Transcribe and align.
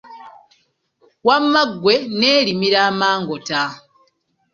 Wamma 1.27 1.61
ggwe 1.71 1.95
ne 2.19 2.31
limira 2.45 2.79
amangota. 2.89 3.61